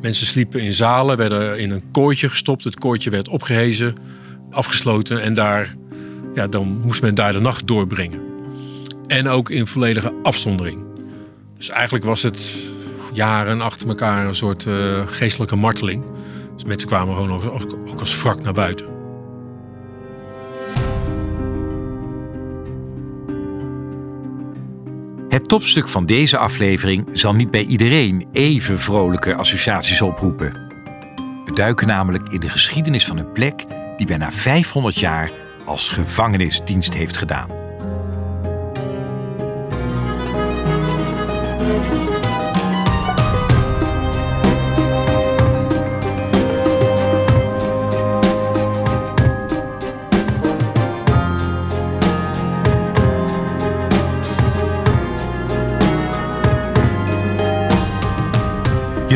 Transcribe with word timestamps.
Mensen 0.00 0.26
sliepen 0.26 0.60
in 0.60 0.74
zalen, 0.74 1.16
werden 1.16 1.58
in 1.58 1.70
een 1.70 1.90
kooitje 1.92 2.28
gestopt. 2.28 2.64
Het 2.64 2.78
kooitje 2.78 3.10
werd 3.10 3.28
opgehezen, 3.28 3.94
afgesloten 4.50 5.22
en 5.22 5.34
daar, 5.34 5.74
ja, 6.34 6.46
dan 6.46 6.80
moest 6.80 7.02
men 7.02 7.14
daar 7.14 7.32
de 7.32 7.40
nacht 7.40 7.66
doorbrengen. 7.66 8.20
En 9.06 9.28
ook 9.28 9.50
in 9.50 9.66
volledige 9.66 10.12
afzondering. 10.22 10.84
Dus 11.56 11.68
eigenlijk 11.68 12.04
was 12.04 12.22
het 12.22 12.70
jaren 13.12 13.60
achter 13.60 13.88
elkaar 13.88 14.26
een 14.26 14.34
soort 14.34 14.64
uh, 14.64 14.74
geestelijke 15.06 15.56
marteling. 15.56 16.04
Dus 16.54 16.64
mensen 16.64 16.88
kwamen 16.88 17.14
gewoon 17.14 17.32
ook, 17.32 17.78
ook 17.86 18.00
als 18.00 18.22
wrak 18.22 18.42
naar 18.42 18.52
buiten. 18.52 18.99
Het 25.30 25.48
topstuk 25.48 25.88
van 25.88 26.06
deze 26.06 26.38
aflevering 26.38 27.06
zal 27.12 27.34
niet 27.34 27.50
bij 27.50 27.64
iedereen 27.64 28.28
even 28.32 28.78
vrolijke 28.78 29.34
associaties 29.34 30.02
oproepen. 30.02 30.52
We 31.44 31.52
duiken 31.54 31.86
namelijk 31.86 32.28
in 32.28 32.40
de 32.40 32.48
geschiedenis 32.48 33.06
van 33.06 33.18
een 33.18 33.32
plek 33.32 33.64
die 33.96 34.06
bijna 34.06 34.32
500 34.32 34.98
jaar 34.98 35.30
als 35.64 35.88
gevangenisdienst 35.88 36.94
heeft 36.94 37.16
gedaan. 37.16 37.48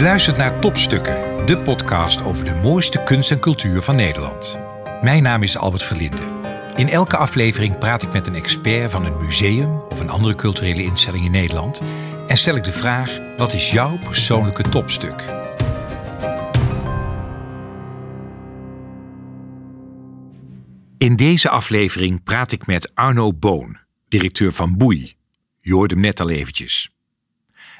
Luistert 0.04 0.36
naar 0.36 0.60
Topstukken, 0.60 1.46
de 1.46 1.58
podcast 1.58 2.24
over 2.24 2.44
de 2.44 2.54
mooiste 2.54 3.02
kunst 3.02 3.30
en 3.30 3.40
cultuur 3.40 3.82
van 3.82 3.96
Nederland. 3.96 4.58
Mijn 5.02 5.22
naam 5.22 5.42
is 5.42 5.56
Albert 5.56 5.82
Verlinde. 5.82 6.22
In 6.76 6.88
elke 6.88 7.16
aflevering 7.16 7.78
praat 7.78 8.02
ik 8.02 8.12
met 8.12 8.26
een 8.26 8.34
expert 8.34 8.90
van 8.90 9.04
een 9.04 9.16
museum 9.24 9.80
of 9.88 10.00
een 10.00 10.10
andere 10.10 10.34
culturele 10.34 10.82
instelling 10.82 11.24
in 11.24 11.30
Nederland 11.30 11.82
en 12.26 12.36
stel 12.36 12.56
ik 12.56 12.64
de 12.64 12.72
vraag: 12.72 13.18
wat 13.36 13.52
is 13.52 13.70
jouw 13.70 13.98
persoonlijke 13.98 14.62
topstuk? 14.62 15.24
In 20.98 21.16
deze 21.16 21.48
aflevering 21.48 22.22
praat 22.22 22.52
ik 22.52 22.66
met 22.66 22.94
Arno 22.94 23.32
Boon, 23.32 23.78
directeur 24.08 24.52
van 24.52 24.76
Boei. 24.76 25.14
Je 25.60 25.74
hoorde 25.74 25.94
hem 25.94 26.02
net 26.02 26.20
al 26.20 26.30
eventjes. 26.30 26.93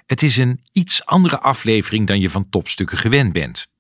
Het 0.07 0.23
is 0.23 0.37
een 0.37 0.61
iets 0.73 1.07
andere 1.07 1.41
aflevering 1.41 2.07
dan 2.07 2.21
je 2.21 2.31
van 2.31 2.49
topstukken 2.49 2.99
gewend 2.99 3.33
bent. 3.33 3.73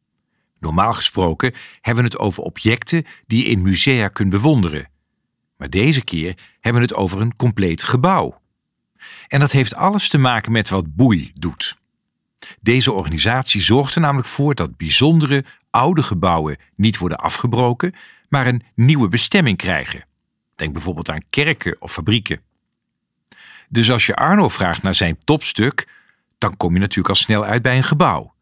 Normaal 0.58 0.92
gesproken 0.92 1.52
hebben 1.80 2.04
we 2.04 2.10
het 2.10 2.18
over 2.18 2.42
objecten 2.42 3.04
die 3.26 3.42
je 3.44 3.50
in 3.50 3.62
musea 3.62 4.08
kunt 4.08 4.30
bewonderen. 4.30 4.88
Maar 5.56 5.70
deze 5.70 6.04
keer 6.04 6.36
hebben 6.60 6.82
we 6.82 6.88
het 6.88 6.96
over 6.96 7.20
een 7.20 7.36
compleet 7.36 7.82
gebouw. 7.82 8.40
En 9.28 9.40
dat 9.40 9.52
heeft 9.52 9.74
alles 9.74 10.08
te 10.08 10.18
maken 10.18 10.52
met 10.52 10.68
wat 10.68 10.94
Boei 10.94 11.32
doet. 11.34 11.76
Deze 12.60 12.92
organisatie 12.92 13.60
zorgt 13.60 13.94
er 13.94 14.00
namelijk 14.00 14.28
voor 14.28 14.54
dat 14.54 14.76
bijzondere 14.76 15.44
oude 15.70 16.02
gebouwen 16.02 16.56
niet 16.76 16.98
worden 16.98 17.18
afgebroken, 17.18 17.94
maar 18.28 18.46
een 18.46 18.62
nieuwe 18.74 19.08
bestemming 19.08 19.56
krijgen. 19.56 20.06
Denk 20.54 20.72
bijvoorbeeld 20.72 21.10
aan 21.10 21.28
kerken 21.30 21.76
of 21.78 21.92
fabrieken. 21.92 22.40
Dus 23.68 23.90
als 23.90 24.06
je 24.06 24.16
Arno 24.16 24.48
vraagt 24.48 24.82
naar 24.82 24.94
zijn 24.94 25.18
topstuk, 25.24 25.88
dan 26.38 26.56
kom 26.56 26.74
je 26.74 26.80
natuurlijk 26.80 27.08
al 27.08 27.14
snel 27.14 27.44
uit 27.44 27.62
bij 27.62 27.76
een 27.76 27.84
gebouw. 27.84 28.34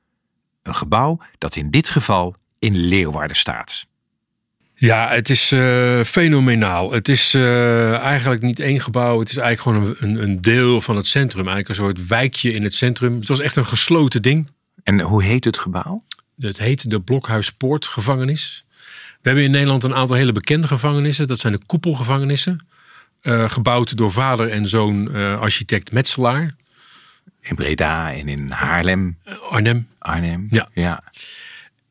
Een 0.62 0.74
gebouw 0.74 1.18
dat 1.38 1.56
in 1.56 1.70
dit 1.70 1.88
geval 1.88 2.36
in 2.58 2.76
Leeuwarden 2.76 3.36
staat. 3.36 3.86
Ja, 4.74 5.08
het 5.08 5.30
is 5.30 5.52
uh, 5.52 6.04
fenomenaal. 6.04 6.92
Het 6.92 7.08
is 7.08 7.34
uh, 7.34 7.94
eigenlijk 7.94 8.42
niet 8.42 8.60
één 8.60 8.81
gebouw. 8.81 9.19
Het 9.19 9.31
is 9.31 9.36
eigenlijk 9.36 9.78
gewoon 9.78 9.97
een, 9.98 10.22
een, 10.22 10.41
deel 10.41 10.81
van 10.81 10.97
het 10.97 11.06
centrum. 11.06 11.48
Eigenlijk 11.48 11.69
een 11.69 11.84
soort 11.84 12.06
wijkje 12.06 12.52
in 12.52 12.62
het 12.62 12.75
centrum. 12.75 13.14
Het 13.14 13.28
was 13.28 13.41
echt 13.41 13.56
een 13.56 13.66
gesloten 13.66 14.22
ding. 14.22 14.50
En 14.82 15.00
hoe 15.00 15.22
heet 15.22 15.44
het 15.44 15.58
gebouw? 15.58 16.02
Het 16.36 16.58
heet 16.58 16.91
de 16.91 17.00
Blokhuispoortgevangenis. 17.00 18.64
We 19.20 19.28
hebben 19.28 19.44
in 19.44 19.50
Nederland 19.50 19.84
een 19.84 19.94
aantal 19.94 20.16
hele 20.16 20.32
bekende 20.32 20.66
gevangenissen. 20.66 21.28
Dat 21.28 21.41
zijn 21.41 21.52
de 21.52 21.66
koepelgevangenissen. 21.66 22.66
Uh, 23.22 23.48
gebouwd 23.48 23.97
door 23.97 24.12
vader 24.12 24.48
en 24.48 24.69
zoon 24.69 25.14
architect 25.38 25.92
Metselaar. 25.92 26.54
In 27.42 27.54
Breda 27.54 28.12
en 28.12 28.28
in 28.28 28.50
Haarlem. 28.50 29.19
Arnhem. 29.50 29.88
Arnhem, 29.98 30.47
ja. 30.50 30.69
ja. 30.75 31.04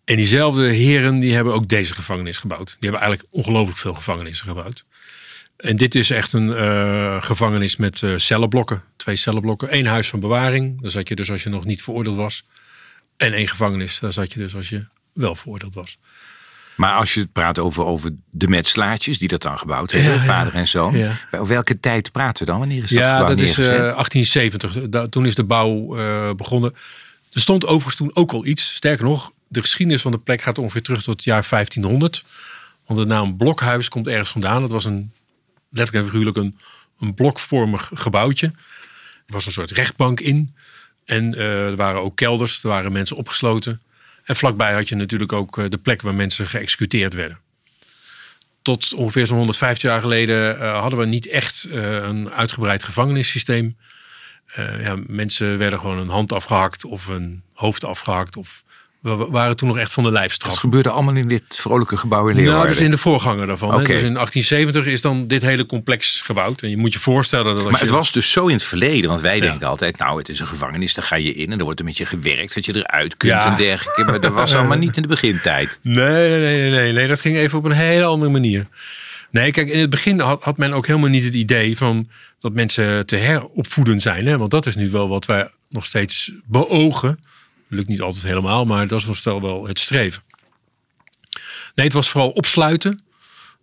En 0.03 0.15
diezelfde 0.15 0.71
heren 0.71 1.19
die 1.19 1.33
hebben 1.33 1.53
ook 1.53 1.67
deze 1.67 1.93
gevangenis 1.93 2.37
gebouwd. 2.37 2.67
Die 2.67 2.89
hebben 2.89 3.01
eigenlijk 3.01 3.33
ongelooflijk 3.33 3.77
veel 3.77 3.93
gevangenissen 3.93 4.47
gebouwd. 4.47 4.85
En 5.57 5.75
dit 5.75 5.95
is 5.95 6.09
echt 6.09 6.33
een 6.33 6.47
uh, 6.47 7.23
gevangenis 7.23 7.75
met 7.75 8.01
uh, 8.01 8.17
cellenblokken. 8.17 8.83
Twee 8.95 9.15
cellenblokken. 9.15 9.75
Eén 9.75 9.85
huis 9.85 10.09
van 10.09 10.19
bewaring. 10.19 10.81
Daar 10.81 10.91
zat 10.91 11.07
je 11.07 11.15
dus 11.15 11.31
als 11.31 11.43
je 11.43 11.49
nog 11.49 11.65
niet 11.65 11.83
veroordeeld 11.83 12.15
was. 12.15 12.43
En 13.17 13.33
één 13.33 13.47
gevangenis. 13.47 13.99
Daar 13.99 14.11
zat 14.11 14.33
je 14.33 14.39
dus 14.39 14.55
als 14.55 14.69
je 14.69 14.85
wel 15.13 15.35
veroordeeld 15.35 15.73
was. 15.73 15.97
Maar 16.81 16.95
als 16.95 17.13
je 17.13 17.19
het 17.19 17.31
praat 17.31 17.59
over, 17.59 17.85
over 17.85 18.11
de 18.29 18.47
metslaatjes 18.47 19.17
die 19.17 19.27
dat 19.27 19.41
dan 19.41 19.57
gebouwd 19.57 19.91
hebben, 19.91 20.21
vader 20.21 20.53
en 20.53 20.67
zoon. 20.67 20.97
Ja. 20.97 21.17
welke 21.45 21.79
tijd 21.79 22.11
praten 22.11 22.45
we 22.45 22.51
dan? 22.51 22.59
Wanneer 22.59 22.83
is 22.83 22.89
dat 22.89 22.99
Ja, 22.99 23.23
dat 23.23 23.37
is 23.37 23.59
uh, 23.59 23.65
1870. 23.65 25.09
toen 25.09 25.25
is 25.25 25.35
de 25.35 25.43
bouw 25.43 25.97
uh, 25.97 26.29
begonnen. 26.33 26.73
Er 27.33 27.41
stond 27.41 27.65
overigens 27.65 27.95
toen 27.95 28.11
ook 28.13 28.31
al 28.31 28.45
iets. 28.45 28.75
Sterker 28.75 29.05
nog, 29.05 29.31
de 29.47 29.61
geschiedenis 29.61 30.01
van 30.01 30.11
de 30.11 30.17
plek 30.17 30.41
gaat 30.41 30.57
ongeveer 30.57 30.81
terug 30.81 31.03
tot 31.03 31.15
het 31.15 31.23
jaar 31.23 31.45
1500. 31.49 32.23
Want 32.85 32.99
de 32.99 33.05
naam 33.05 33.37
Blokhuis 33.37 33.89
komt 33.89 34.07
ergens 34.07 34.31
vandaan. 34.31 34.61
Het 34.61 34.71
was 34.71 34.85
een, 34.85 35.11
letterlijk 35.69 36.05
en 36.05 36.11
figuurlijk 36.11 36.37
een, 36.37 36.57
een 36.99 37.13
blokvormig 37.13 37.91
gebouwtje. 37.93 38.47
Er 39.25 39.33
was 39.33 39.45
een 39.45 39.51
soort 39.51 39.71
rechtbank 39.71 40.19
in. 40.19 40.55
En 41.05 41.33
uh, 41.33 41.65
er 41.65 41.75
waren 41.75 42.01
ook 42.01 42.15
kelders, 42.15 42.63
er 42.63 42.69
waren 42.69 42.91
mensen 42.91 43.17
opgesloten. 43.17 43.81
En 44.23 44.35
vlakbij 44.35 44.73
had 44.73 44.89
je 44.89 44.95
natuurlijk 44.95 45.33
ook 45.33 45.57
eh, 45.57 45.65
de 45.69 45.77
plek 45.77 46.01
waar 46.01 46.15
mensen 46.15 46.47
geëxecuteerd 46.47 47.13
werden. 47.13 47.39
Tot 48.61 48.93
ongeveer 48.93 49.27
zo'n 49.27 49.37
150 49.37 49.89
jaar 49.89 50.01
geleden 50.01 50.55
uh, 50.55 50.79
hadden 50.79 50.99
we 50.99 51.05
niet 51.05 51.27
echt 51.27 51.65
uh, 51.67 51.93
een 51.93 52.31
uitgebreid 52.31 52.83
gevangenissysteem. 52.83 53.77
ja, 54.55 54.95
mensen 55.05 55.57
werden 55.57 55.79
gewoon 55.79 55.97
een 55.97 56.09
hand 56.09 56.31
afgehakt 56.33 56.85
of 56.85 57.07
een 57.07 57.43
hoofd 57.53 57.83
afgehakt 57.83 58.37
of 58.37 58.63
we 59.01 59.15
waren 59.15 59.55
toen 59.55 59.67
nog 59.67 59.77
echt 59.77 59.93
van 59.93 60.03
de 60.03 60.11
lijfstraf. 60.11 60.51
Dat 60.51 60.59
gebeurde 60.59 60.89
allemaal 60.89 61.15
in 61.15 61.27
dit 61.27 61.43
vrolijke 61.47 61.97
gebouw 61.97 62.27
in 62.27 62.35
Leeuwarden? 62.35 62.61
Nou, 62.61 62.73
dus 62.73 62.85
in 62.85 62.91
de 62.91 62.97
voorganger 62.97 63.47
daarvan. 63.47 63.69
Okay. 63.69 63.83
Dus 63.83 64.03
in 64.03 64.13
1870 64.13 64.85
is 64.85 65.01
dan 65.01 65.27
dit 65.27 65.41
hele 65.41 65.65
complex 65.65 66.21
gebouwd. 66.21 66.61
En 66.61 66.69
je 66.69 66.77
moet 66.77 66.93
je 66.93 66.99
voorstellen 66.99 67.45
dat 67.45 67.55
als 67.55 67.71
Maar 67.71 67.79
het 67.79 67.89
je... 67.89 67.95
was 67.95 68.11
dus 68.11 68.31
zo 68.31 68.47
in 68.47 68.53
het 68.53 68.63
verleden. 68.63 69.09
Want 69.09 69.21
wij 69.21 69.35
ja. 69.35 69.41
denken 69.41 69.67
altijd, 69.67 69.97
nou 69.97 70.17
het 70.17 70.29
is 70.29 70.39
een 70.39 70.47
gevangenis. 70.47 70.93
Daar 70.93 71.05
ga 71.05 71.15
je 71.15 71.33
in 71.33 71.51
en 71.51 71.57
er 71.57 71.63
wordt 71.63 71.79
er 71.79 71.85
met 71.85 71.97
je 71.97 72.05
gewerkt. 72.05 72.53
Dat 72.53 72.65
je 72.65 72.75
eruit 72.75 73.17
kunt 73.17 73.43
ja. 73.43 73.51
en 73.51 73.57
dergelijke. 73.57 74.03
Maar 74.03 74.21
dat 74.21 74.33
was 74.33 74.55
allemaal 74.55 74.77
niet 74.77 74.95
in 74.95 75.01
de 75.01 75.07
begintijd. 75.07 75.79
Nee, 75.81 76.29
nee, 76.29 76.39
nee, 76.39 76.69
nee, 76.69 76.91
nee. 76.91 77.07
Dat 77.07 77.21
ging 77.21 77.35
even 77.35 77.57
op 77.57 77.65
een 77.65 77.71
hele 77.71 78.05
andere 78.05 78.31
manier. 78.31 78.67
Nee, 79.31 79.51
kijk, 79.51 79.69
in 79.69 79.79
het 79.79 79.89
begin 79.89 80.19
had, 80.19 80.43
had 80.43 80.57
men 80.57 80.73
ook 80.73 80.87
helemaal 80.87 81.09
niet 81.09 81.23
het 81.23 81.33
idee 81.33 81.77
van 81.77 82.09
dat 82.39 82.53
mensen 82.53 83.05
te 83.05 83.15
heropvoeden 83.15 83.99
zijn. 83.99 84.25
Hè? 84.25 84.37
Want 84.37 84.51
dat 84.51 84.65
is 84.65 84.75
nu 84.75 84.91
wel 84.91 85.09
wat 85.09 85.25
wij 85.25 85.49
nog 85.69 85.85
steeds 85.85 86.31
beogen. 86.45 87.19
Lukt 87.73 87.87
niet 87.87 88.01
altijd 88.01 88.23
helemaal, 88.23 88.65
maar 88.65 88.87
dat 88.87 88.99
is 88.99 89.05
nog 89.05 89.15
stel 89.15 89.41
wel 89.41 89.67
het 89.67 89.79
streven. 89.79 90.23
Nee, 91.75 91.85
het 91.85 91.93
was 91.93 92.09
vooral 92.09 92.29
opsluiten. 92.29 93.03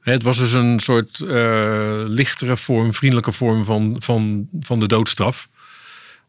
Het 0.01 0.23
was 0.23 0.39
dus 0.39 0.53
een 0.53 0.81
soort 0.81 1.19
uh, 1.19 2.03
lichtere 2.07 2.57
vorm, 2.57 2.95
vriendelijke 2.95 3.33
vorm 3.33 3.65
van, 3.65 3.97
van, 3.99 4.49
van 4.61 4.81
de 4.81 4.87
doodstraf. 4.87 5.49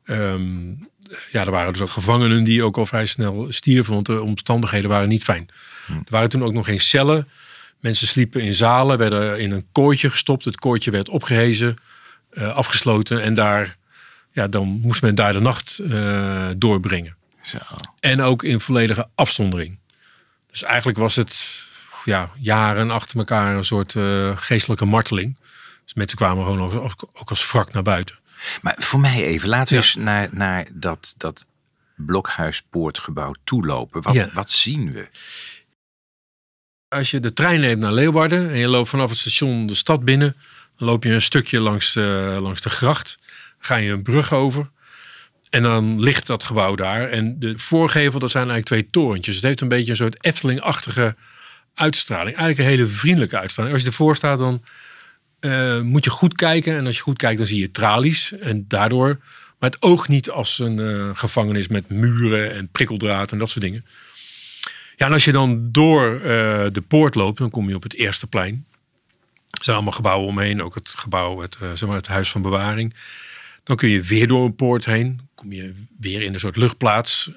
Um, 0.05 0.89
ja, 1.31 1.45
er 1.45 1.51
waren 1.51 1.73
dus 1.73 1.81
ook 1.81 1.89
gevangenen 1.89 2.43
die 2.43 2.63
ook 2.63 2.77
al 2.77 2.85
vrij 2.85 3.05
snel 3.05 3.47
stierven, 3.49 3.93
want 3.93 4.05
de 4.05 4.21
omstandigheden 4.21 4.89
waren 4.89 5.09
niet 5.09 5.23
fijn. 5.23 5.49
Hm. 5.85 5.93
Er 5.93 6.01
waren 6.09 6.29
toen 6.29 6.43
ook 6.43 6.53
nog 6.53 6.65
geen 6.65 6.79
cellen. 6.79 7.27
Mensen 7.79 8.07
sliepen 8.07 8.41
in 8.41 8.55
zalen, 8.55 8.97
werden 8.97 9.39
in 9.39 9.51
een 9.51 9.65
kooitje 9.71 10.09
gestopt. 10.09 10.45
Het 10.45 10.59
kooitje 10.59 10.91
werd 10.91 11.09
opgehezen, 11.09 11.75
uh, 12.31 12.55
afgesloten 12.55 13.21
en 13.21 13.33
daar, 13.33 13.77
ja, 14.31 14.47
dan 14.47 14.67
moest 14.67 15.01
men 15.01 15.15
daar 15.15 15.33
de 15.33 15.39
nacht 15.39 15.79
uh, 15.81 16.47
doorbrengen. 16.57 17.17
Zo. 17.49 17.57
En 17.99 18.21
ook 18.21 18.43
in 18.43 18.59
volledige 18.59 19.09
afzondering. 19.15 19.79
Dus 20.51 20.63
eigenlijk 20.63 20.97
was 20.97 21.15
het 21.15 21.65
ja, 22.05 22.29
jaren 22.39 22.91
achter 22.91 23.17
elkaar 23.17 23.55
een 23.55 23.63
soort 23.63 23.93
uh, 23.93 24.37
geestelijke 24.37 24.85
marteling. 24.85 25.37
Dus 25.83 25.93
mensen 25.93 26.17
kwamen 26.17 26.45
gewoon 26.45 26.81
ook, 26.81 27.09
ook 27.13 27.29
als 27.29 27.51
wrak 27.51 27.73
naar 27.73 27.83
buiten. 27.83 28.19
Maar 28.61 28.75
voor 28.77 28.99
mij 28.99 29.23
even, 29.23 29.49
laten 29.49 29.67
we 29.67 29.81
ja. 29.81 29.85
eens 29.85 29.95
naar, 29.95 30.29
naar 30.31 30.67
dat, 30.71 31.13
dat 31.17 31.45
blokhuispoortgebouw 31.95 33.33
toelopen. 33.43 34.01
Wat, 34.01 34.13
ja. 34.13 34.27
wat 34.33 34.49
zien 34.51 34.91
we? 34.91 35.07
Als 36.87 37.11
je 37.11 37.19
de 37.19 37.33
trein 37.33 37.59
neemt 37.59 37.79
naar 37.79 37.93
Leeuwarden 37.93 38.49
en 38.49 38.57
je 38.57 38.67
loopt 38.67 38.89
vanaf 38.89 39.09
het 39.09 39.19
station 39.19 39.67
de 39.67 39.75
stad 39.75 40.05
binnen, 40.05 40.35
dan 40.77 40.87
loop 40.87 41.03
je 41.03 41.11
een 41.13 41.21
stukje 41.21 41.59
langs 41.59 41.93
de, 41.93 42.37
langs 42.41 42.61
de 42.61 42.69
gracht. 42.69 43.19
Ga 43.59 43.75
je 43.75 43.91
een 43.91 44.03
brug 44.03 44.33
over. 44.33 44.69
En 45.49 45.63
dan 45.63 45.99
ligt 45.99 46.27
dat 46.27 46.43
gebouw 46.43 46.75
daar. 46.75 47.09
En 47.09 47.39
de 47.39 47.59
voorgevel, 47.59 48.19
dat 48.19 48.31
zijn 48.31 48.49
eigenlijk 48.49 48.67
twee 48.67 49.03
torentjes. 49.03 49.35
Het 49.35 49.43
heeft 49.43 49.61
een 49.61 49.67
beetje 49.67 49.91
een 49.91 49.97
soort 49.97 50.25
Efteling-achtige 50.25 51.15
uitstraling. 51.73 52.37
Eigenlijk 52.37 52.59
een 52.59 52.75
hele 52.75 52.87
vriendelijke 52.89 53.37
uitstraling. 53.37 53.73
Als 53.73 53.83
je 53.83 53.89
ervoor 53.89 54.15
staat, 54.15 54.39
dan 54.39 54.63
uh, 55.41 55.81
moet 55.81 56.03
je 56.03 56.09
goed 56.09 56.35
kijken. 56.35 56.77
En 56.77 56.85
als 56.85 56.95
je 56.95 57.01
goed 57.01 57.17
kijkt, 57.17 57.37
dan 57.37 57.47
zie 57.47 57.59
je 57.59 57.71
tralies. 57.71 58.31
En 58.31 58.65
daardoor, 58.67 59.19
maar 59.59 59.69
het 59.69 59.81
oog 59.81 60.07
niet 60.07 60.29
als 60.29 60.59
een 60.59 60.77
uh, 60.77 61.09
gevangenis 61.13 61.67
met 61.67 61.89
muren 61.89 62.53
en 62.53 62.69
prikkeldraad 62.71 63.31
en 63.31 63.37
dat 63.37 63.49
soort 63.49 63.65
dingen. 63.65 63.85
Ja, 64.95 65.05
en 65.05 65.13
als 65.13 65.25
je 65.25 65.31
dan 65.31 65.71
door 65.71 66.13
uh, 66.13 66.21
de 66.71 66.83
poort 66.87 67.15
loopt, 67.15 67.37
dan 67.37 67.49
kom 67.49 67.69
je 67.69 67.75
op 67.75 67.83
het 67.83 67.93
eerste 67.93 68.27
plein. 68.27 68.65
Er 69.51 69.63
zijn 69.63 69.75
allemaal 69.75 69.93
gebouwen 69.93 70.27
omheen, 70.27 70.63
ook 70.63 70.75
het 70.75 70.89
gebouw, 70.89 71.39
het, 71.39 71.57
zeg 71.73 71.87
maar 71.87 71.97
het 71.97 72.07
huis 72.07 72.31
van 72.31 72.41
bewaring. 72.41 72.93
Dan 73.69 73.77
kun 73.77 73.89
je 73.89 74.01
weer 74.01 74.27
door 74.27 74.45
een 74.45 74.55
poort 74.55 74.85
heen. 74.85 75.19
kom 75.35 75.51
je 75.51 75.73
weer 75.99 76.21
in 76.21 76.33
een 76.33 76.39
soort 76.39 76.55
luchtplaats. 76.55 77.31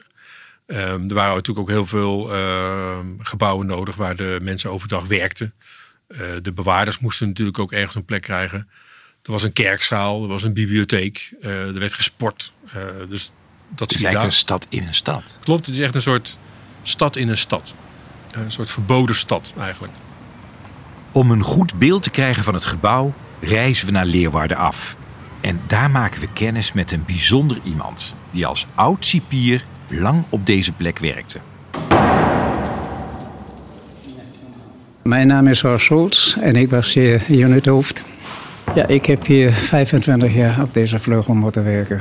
Um, 0.66 1.08
er 1.08 1.14
waren 1.14 1.34
natuurlijk 1.34 1.58
ook 1.58 1.68
heel 1.68 1.86
veel 1.86 2.34
uh, 2.34 2.98
gebouwen 3.18 3.66
nodig 3.66 3.96
waar 3.96 4.16
de 4.16 4.38
mensen 4.42 4.70
overdag 4.70 5.06
werkten. 5.06 5.54
Uh, 6.08 6.18
de 6.42 6.52
bewaarders 6.52 6.98
moesten 6.98 7.28
natuurlijk 7.28 7.58
ook 7.58 7.72
ergens 7.72 7.94
een 7.94 8.04
plek 8.04 8.22
krijgen. 8.22 8.68
Er 9.22 9.32
was 9.32 9.42
een 9.42 9.52
kerkzaal, 9.52 10.22
er 10.22 10.28
was 10.28 10.42
een 10.42 10.52
bibliotheek, 10.52 11.34
uh, 11.40 11.66
er 11.66 11.78
werd 11.78 11.94
gesport. 11.94 12.52
dus 13.08 13.32
dat 13.68 13.90
het 13.90 13.98
is 13.98 14.04
eigenlijk 14.04 14.34
een 14.34 14.38
stad 14.38 14.66
in 14.68 14.86
een 14.86 14.94
stad. 14.94 15.38
Klopt, 15.40 15.66
het 15.66 15.74
is 15.74 15.80
echt 15.80 15.94
een 15.94 16.02
soort 16.02 16.38
stad 16.82 17.16
in 17.16 17.28
een 17.28 17.36
stad. 17.36 17.74
Een 18.30 18.52
soort 18.52 18.70
verboden 18.70 19.14
stad 19.14 19.54
eigenlijk. 19.58 19.92
Om 21.10 21.30
een 21.30 21.42
goed 21.42 21.78
beeld 21.78 22.02
te 22.02 22.10
krijgen 22.10 22.44
van 22.44 22.54
het 22.54 22.64
gebouw 22.64 23.14
reizen 23.40 23.86
we 23.86 23.92
naar 23.92 24.06
Leeuwarden 24.06 24.56
af. 24.56 24.96
En 25.42 25.60
daar 25.66 25.90
maken 25.90 26.20
we 26.20 26.28
kennis 26.32 26.72
met 26.72 26.92
een 26.92 27.04
bijzonder 27.06 27.60
iemand 27.64 28.14
die 28.30 28.46
als 28.46 28.66
oud 28.74 29.04
cipier 29.04 29.64
lang 29.88 30.24
op 30.28 30.46
deze 30.46 30.72
plek 30.72 30.98
werkte. 30.98 31.38
Mijn 35.02 35.26
naam 35.26 35.46
is 35.46 35.60
Horst 35.60 35.84
Scholz 35.84 36.36
en 36.36 36.56
ik 36.56 36.70
was 36.70 36.94
hier 36.94 37.22
unithoofd. 37.30 38.04
Ja, 38.74 38.86
ik 38.86 39.06
heb 39.06 39.26
hier 39.26 39.52
25 39.52 40.34
jaar 40.34 40.62
op 40.62 40.74
deze 40.74 40.98
vleugel 40.98 41.34
moeten 41.34 41.64
werken. 41.64 42.00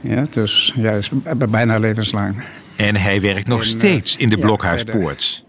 Ja, 0.00 0.24
dus 0.30 0.74
ja, 0.76 0.98
bijna 1.48 1.78
levenslang. 1.78 2.42
En 2.76 2.96
hij 2.96 3.20
werkt 3.20 3.48
nog 3.48 3.64
steeds 3.64 4.16
in 4.16 4.28
de 4.28 4.38
Blokhuispoort. 4.38 5.44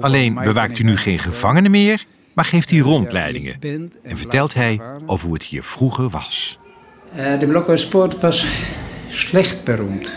Alleen 0.00 0.34
bewaakt 0.34 0.78
hij 0.78 0.86
nu 0.86 0.96
geen 0.96 1.18
gevangenen 1.18 1.70
meer, 1.70 2.04
maar 2.32 2.44
geeft 2.44 2.70
hij 2.70 2.78
rondleidingen. 2.78 3.56
En 4.02 4.16
vertelt 4.16 4.54
hij 4.54 4.80
over 5.06 5.24
hoe 5.26 5.34
het 5.34 5.44
hier 5.44 5.62
vroeger 5.62 6.08
was. 6.08 6.58
Uh, 7.16 7.38
de 7.38 7.46
Blokhuispoort 7.46 8.20
was 8.20 8.46
slecht 9.08 9.64
beroemd. 9.64 10.14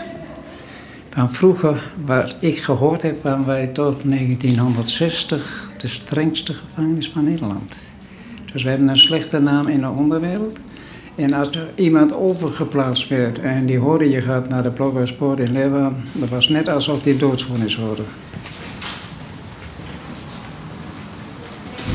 Van 1.10 1.32
vroeger, 1.32 1.92
wat 2.04 2.34
ik 2.38 2.58
gehoord 2.58 3.02
heb, 3.02 3.22
waren 3.22 3.46
wij 3.46 3.66
tot 3.66 4.00
1960 4.04 5.70
de 5.78 5.88
strengste 5.88 6.52
gevangenis 6.54 7.10
van 7.10 7.24
Nederland. 7.24 7.72
Dus 8.52 8.62
we 8.62 8.68
hebben 8.68 8.88
een 8.88 8.96
slechte 8.96 9.38
naam 9.38 9.68
in 9.68 9.80
de 9.80 9.88
onderwereld. 9.88 10.58
En 11.14 11.32
als 11.32 11.50
er 11.50 11.68
iemand 11.74 12.14
overgeplaatst 12.14 13.08
werd 13.08 13.38
en 13.38 13.66
die 13.66 13.78
hoorde 13.78 14.10
je 14.10 14.20
gaat 14.20 14.48
naar 14.48 14.62
de 14.62 14.70
Blokhuispoort 14.70 15.40
in 15.40 15.52
Leeuwarden, 15.52 16.02
dat 16.12 16.28
was 16.28 16.48
net 16.48 16.68
alsof 16.68 17.02
die 17.02 17.16
doodsvonnis 17.16 17.76
hoorde. 17.76 18.02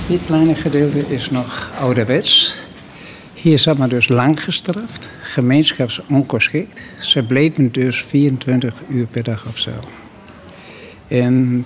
Dit 0.08 0.26
kleine 0.26 0.56
gedeelte 0.56 1.00
is 1.00 1.30
nog 1.30 1.72
ouderwets. 1.80 2.58
Hier 3.42 3.60
zat 3.60 3.78
men 3.78 3.90
dus 3.90 4.08
lang 4.08 4.44
gestraft, 4.44 5.08
gemeenschapsongeschikt. 5.20 6.82
Ze 7.00 7.24
bleven 7.24 7.72
dus 7.72 8.04
24 8.04 8.74
uur 8.90 9.06
per 9.06 9.24
dag 9.24 9.46
op 9.46 9.58
cel. 9.58 9.84
En 11.08 11.66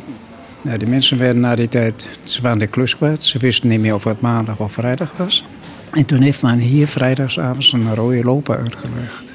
nou, 0.61 0.77
die 0.77 0.87
mensen 0.87 1.17
werden 1.17 1.41
na 1.41 1.55
die 1.55 1.69
tijd, 1.69 2.05
ze 2.23 2.41
waren 2.41 2.59
de 2.59 2.67
klus 2.67 2.97
kwijt. 2.97 3.23
Ze 3.23 3.37
wisten 3.37 3.69
niet 3.69 3.79
meer 3.79 3.93
of 3.93 4.03
het 4.03 4.21
maandag 4.21 4.59
of 4.59 4.71
vrijdag 4.71 5.11
was. 5.15 5.45
En 5.91 6.05
toen 6.05 6.21
heeft 6.21 6.41
men 6.41 6.57
hier 6.57 6.87
vrijdagsavond 6.87 7.71
een 7.71 7.95
rode 7.95 8.23
loper 8.23 8.57
uitgelegd. 8.57 9.31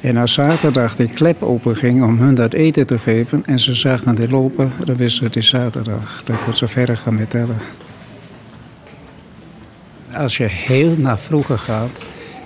En 0.00 0.16
als 0.16 0.32
zaterdag 0.32 0.96
die 0.96 1.08
klep 1.08 1.42
open 1.42 1.76
ging 1.76 2.02
om 2.02 2.18
hun 2.18 2.34
dat 2.34 2.52
eten 2.52 2.86
te 2.86 2.98
geven... 2.98 3.42
en 3.46 3.58
ze 3.58 3.74
zagen 3.74 4.14
die 4.14 4.28
lopen, 4.28 4.72
dan 4.84 4.96
wisten 4.96 5.18
ze 5.18 5.24
het 5.24 5.36
is 5.36 5.48
zaterdag. 5.48 6.22
Dan 6.24 6.36
kon 6.44 6.54
ze 6.56 6.68
verder 6.68 6.96
gaan 6.96 7.14
met 7.14 7.30
tellen. 7.30 7.56
Als 10.16 10.36
je 10.36 10.44
heel 10.44 10.94
naar 10.98 11.18
vroeger 11.18 11.58
gaat, 11.58 11.90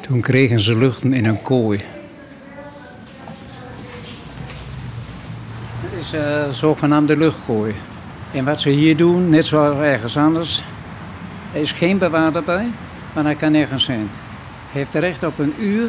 toen 0.00 0.20
kregen 0.20 0.60
ze 0.60 0.76
luchten 0.76 1.12
in 1.12 1.24
een 1.24 1.42
kooi. 1.42 1.80
Dat 5.82 6.00
is 6.00 6.12
een 6.12 6.46
uh, 6.46 6.48
zogenaamde 6.50 7.16
luchtkooi. 7.16 7.74
En 8.32 8.44
wat 8.44 8.60
ze 8.60 8.70
hier 8.70 8.96
doen, 8.96 9.28
net 9.28 9.46
zoals 9.46 9.78
ergens 9.78 10.16
anders, 10.16 10.62
er 11.52 11.60
is 11.60 11.72
geen 11.72 11.98
bewaarder 11.98 12.42
bij, 12.42 12.66
maar 13.12 13.24
hij 13.24 13.34
kan 13.34 13.52
nergens 13.52 13.84
zijn. 13.84 14.08
Hij 14.70 14.80
heeft 14.80 14.94
recht 14.94 15.22
op 15.22 15.38
een 15.38 15.54
uur, 15.60 15.88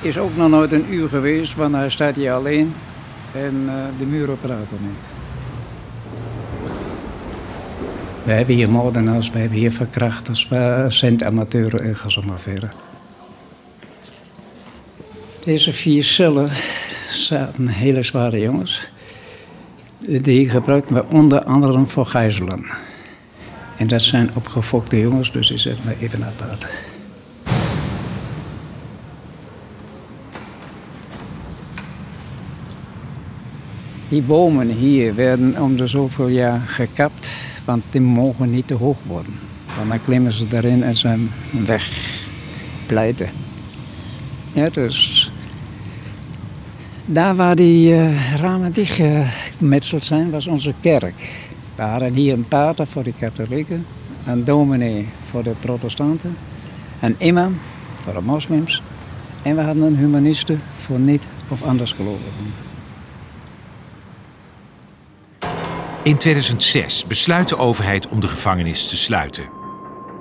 is 0.00 0.18
ook 0.18 0.36
nog 0.36 0.48
nooit 0.48 0.72
een 0.72 0.92
uur 0.92 1.08
geweest, 1.08 1.54
want 1.54 1.74
hij 1.74 1.90
staat 1.90 2.14
hier 2.14 2.32
alleen 2.32 2.74
en 3.32 3.62
uh, 3.66 3.72
de 3.98 4.04
muren 4.04 4.38
praten 4.40 4.78
niet. 4.80 5.17
We 8.28 8.34
hebben 8.34 8.54
hier 8.54 8.70
moordenaars, 8.70 9.30
we 9.30 9.38
hebben 9.38 9.58
hier 9.58 9.72
verkrachters, 9.72 10.48
we 10.48 10.86
zijn 10.88 11.24
amateuren 11.24 11.96
zo 12.10 12.22
maar 12.26 12.38
verder. 12.38 12.72
Deze 15.44 15.72
vier 15.72 16.04
cellen 16.04 16.50
zaten 17.10 17.68
hele 17.68 18.02
zware 18.02 18.40
jongens. 18.40 18.88
Die 19.98 20.48
gebruikten 20.48 20.94
we 20.94 21.04
onder 21.06 21.44
andere 21.44 21.86
voor 21.86 22.06
gijzelen. 22.06 22.64
En 23.76 23.86
dat 23.86 24.02
zijn 24.02 24.30
opgefokte 24.34 25.00
jongens, 25.00 25.32
dus 25.32 25.48
die 25.48 25.58
zetten 25.58 25.86
we 25.86 25.96
even 26.00 26.24
apart. 26.24 26.66
Die 34.08 34.22
bomen 34.22 34.68
hier 34.68 35.14
werden 35.14 35.62
om 35.62 35.76
de 35.76 35.86
zoveel 35.86 36.28
jaar 36.28 36.60
gekapt 36.60 37.17
want 37.68 37.82
die 37.90 38.00
mogen 38.00 38.50
niet 38.50 38.66
te 38.66 38.74
hoog 38.74 38.96
worden. 39.06 39.32
Dan 39.88 40.02
klimmen 40.04 40.32
ze 40.32 40.46
erin 40.50 40.82
en 40.82 40.96
zijn 40.96 41.30
weg. 41.50 42.16
Pleiten. 42.86 43.28
Ja, 44.52 44.68
dus 44.68 45.30
daar 47.04 47.36
waar 47.36 47.56
die 47.56 47.90
uh, 47.90 48.34
ramen 48.36 48.72
dichtgemetseld 48.72 50.04
zijn, 50.04 50.30
was 50.30 50.46
onze 50.46 50.74
kerk. 50.80 51.46
We 51.74 51.82
hadden 51.82 52.12
hier 52.12 52.32
een 52.32 52.48
pater 52.48 52.86
voor 52.86 53.02
de 53.02 53.12
katholieken, 53.12 53.86
een 54.26 54.44
dominee 54.44 55.08
voor 55.22 55.42
de 55.42 55.54
protestanten, 55.60 56.36
een 57.00 57.16
imam 57.18 57.58
voor 58.02 58.12
de 58.12 58.20
moslims 58.20 58.82
en 59.42 59.56
we 59.56 59.62
hadden 59.62 59.82
een 59.82 59.96
humaniste 59.96 60.56
voor 60.80 60.98
niet- 60.98 61.26
of 61.48 61.62
anders 61.62 61.94
In 66.08 66.16
2006 66.16 67.06
besluit 67.06 67.48
de 67.48 67.56
overheid 67.56 68.08
om 68.08 68.20
de 68.20 68.28
gevangenis 68.28 68.88
te 68.88 68.96
sluiten. 68.96 69.48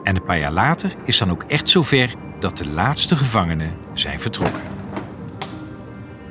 En 0.04 0.16
een 0.16 0.24
paar 0.24 0.40
jaar 0.40 0.52
later 0.52 0.94
is 1.06 1.18
dan 1.18 1.32
ook 1.32 1.44
echt 1.44 1.70
zover 1.70 2.16
dat 2.40 2.58
de 2.58 2.68
laatste 2.68 3.16
gevangenen 3.16 3.72
zijn 3.94 4.20
vertrokken. 4.20 4.62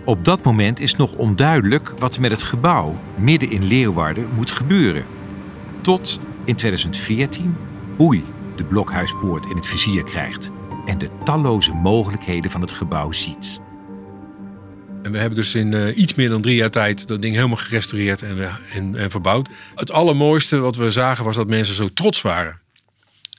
Op 0.04 0.24
dat 0.24 0.44
moment 0.44 0.80
is 0.80 0.96
nog 0.96 1.14
onduidelijk 1.14 1.92
wat 1.98 2.18
met 2.18 2.30
het 2.30 2.42
gebouw 2.42 2.94
midden 3.14 3.50
in 3.50 3.64
Leeuwarden 3.64 4.28
moet 4.34 4.50
gebeuren. 4.50 5.04
Tot 5.80 6.20
in 6.44 6.56
2014 6.56 7.56
Boei 7.96 8.24
de 8.56 8.64
Blokhuispoort 8.64 9.46
in 9.46 9.56
het 9.56 9.66
vizier 9.66 10.04
krijgt 10.04 10.50
en 10.86 10.98
de 10.98 11.10
talloze 11.24 11.72
mogelijkheden 11.72 12.50
van 12.50 12.60
het 12.60 12.70
gebouw 12.70 13.12
ziet. 13.12 13.60
En 15.06 15.12
we 15.12 15.18
hebben 15.18 15.38
dus 15.38 15.54
in 15.54 15.72
uh, 15.72 15.96
iets 15.96 16.14
meer 16.14 16.28
dan 16.28 16.42
drie 16.42 16.56
jaar 16.56 16.70
tijd 16.70 17.06
dat 17.06 17.22
ding 17.22 17.34
helemaal 17.34 17.56
gerestaureerd 17.56 18.22
en, 18.22 18.36
uh, 18.36 18.54
en, 18.74 18.96
en, 18.96 19.10
verbouwd. 19.10 19.48
Het 19.74 19.90
allermooiste 19.90 20.58
wat 20.58 20.76
we 20.76 20.90
zagen 20.90 21.24
was 21.24 21.36
dat 21.36 21.48
mensen 21.48 21.74
zo 21.74 21.88
trots 21.92 22.22
waren. 22.22 22.60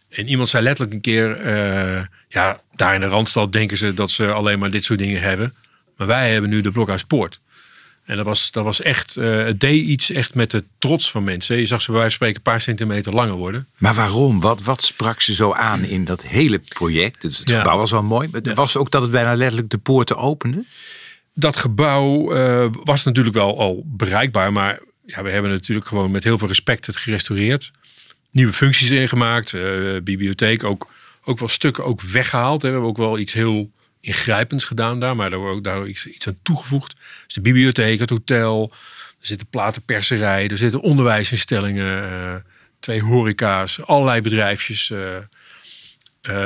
En 0.10 0.28
iemand 0.28 0.50
zei 0.50 0.64
letterlijk 0.64 0.96
een 0.96 1.02
keer, 1.02 1.46
uh, 1.46 2.02
ja, 2.30 2.62
daar 2.76 2.94
in 2.94 3.00
de 3.00 3.08
Randstad 3.08 3.52
denken 3.52 3.78
ze 3.78 3.94
dat 3.94 4.12
ze 4.12 4.32
alleen 4.32 4.60
maar 4.60 4.72
dit 4.72 4.84
soort 4.84 5.00
dingen 5.00 5.22
hebben. 5.22 5.56
Maar 5.98 6.08
wij 6.08 6.32
hebben 6.32 6.50
nu 6.50 6.62
de 6.62 6.72
Blokhuispoort. 6.72 7.40
En 8.06 8.16
dat 8.16 8.26
was, 8.26 8.52
dat 8.52 8.64
was 8.64 8.82
echt, 8.82 9.16
het 9.16 9.60
deed 9.60 9.86
iets 9.86 10.12
echt 10.12 10.36
met 10.36 10.52
de 10.52 10.64
trots 10.78 11.12
van 11.12 11.24
mensen. 11.24 11.58
Je 11.58 11.66
zag 11.66 11.82
ze 11.82 11.92
bij 11.92 12.00
wijze 12.00 12.18
van 12.18 12.28
spreken 12.28 12.36
een 12.36 12.52
paar 12.52 12.62
centimeter 12.62 13.14
langer 13.14 13.36
worden. 13.36 13.68
Maar 13.78 13.94
waarom? 13.94 14.40
Wat, 14.40 14.64
wat 14.64 14.84
sprak 14.84 15.22
ze 15.22 15.34
zo 15.34 15.54
aan 15.54 15.84
in 15.84 16.06
dat 16.06 16.24
hele 16.24 16.60
project? 16.60 17.22
Dus 17.22 17.38
het 17.38 17.50
ja. 17.50 17.58
gebouw 17.58 17.78
was 17.78 17.92
wel 17.92 18.04
mooi. 18.04 18.28
Maar 18.32 18.42
ja. 18.44 18.54
was 18.54 18.78
ook 18.78 18.92
dat 18.92 19.02
het 19.02 19.12
bijna 19.12 19.36
letterlijk 19.36 19.70
de 19.70 19.78
poorten 19.78 20.18
opende? 20.18 20.64
Dat 21.40 21.58
gebouw 21.58 22.36
uh, 22.36 22.68
was 22.84 23.04
natuurlijk 23.04 23.36
wel 23.36 23.60
al 23.60 23.84
bereikbaar, 23.86 24.52
maar 24.52 24.80
ja, 25.06 25.24
we 25.24 25.30
hebben 25.30 25.52
natuurlijk 25.52 25.88
gewoon 25.88 26.12
met 26.12 26.24
heel 26.24 26.38
veel 26.38 26.48
respect 26.48 26.86
het 26.86 26.98
gerestaureerd. 26.98 27.72
Nieuwe 28.32 28.54
functies 28.54 28.92
ingemaakt, 28.92 29.54
uh, 29.54 30.02
bibliotheek 30.02 30.64
ook, 30.64 30.94
ook 31.24 31.40
wel 31.40 31.48
stukken 31.48 31.86
ook 31.86 32.02
weggehaald. 32.02 32.62
Hè. 32.62 32.68
We 32.68 32.74
hebben 32.74 32.92
ook 32.92 32.98
wel 32.98 33.20
iets 33.20 33.34
heel 33.34 33.72
ingrijpends 34.00 34.66
gedaan 34.66 35.00
daar, 35.00 35.16
maar 35.16 35.30
daar 35.30 35.40
wordt 35.40 35.56
ook 35.56 35.64
daar 35.64 35.88
iets, 35.88 36.28
aan 36.28 36.40
toegevoegd. 36.44 36.96
Dus 37.26 37.34
de 37.34 37.42
bibliotheek, 37.42 38.00
het 38.00 38.10
hotel, 38.10 38.72
er 39.20 39.28
zitten 39.28 39.48
platenperserij, 39.48 40.48
er 40.48 40.58
zitten 40.58 40.82
onderwijsinstellingen, 40.82 42.12
uh, 42.12 42.36
twee 42.80 43.02
horeca's, 43.02 43.82
allerlei 43.82 44.22
bedrijfjes. 44.22 44.94